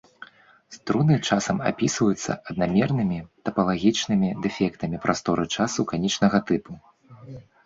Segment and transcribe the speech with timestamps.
[0.75, 3.19] Струны часам апісваюцца аднамернымі
[3.51, 6.73] тапалагічнымі дэфектамі прасторы-часу канічнага тыпу.